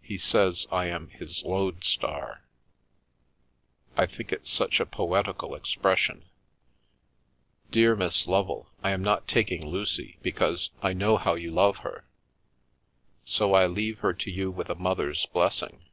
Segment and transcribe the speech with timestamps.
[0.00, 2.42] He says I am his' load star/
[3.98, 6.24] I think it such a poetical expression.
[7.70, 12.06] Dear Miss Lovel, I am not taking Lucy, because I know how you love her,
[13.26, 15.84] so I leave her to you with a mother's blessing.